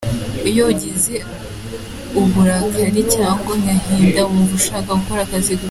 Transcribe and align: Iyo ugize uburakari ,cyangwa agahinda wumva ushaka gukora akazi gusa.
Iyo 0.49 0.63
ugize 0.71 1.15
uburakari 2.19 3.01
,cyangwa 3.13 3.51
agahinda 3.57 4.19
wumva 4.29 4.53
ushaka 4.59 4.89
gukora 4.99 5.21
akazi 5.23 5.51
gusa. 5.53 5.59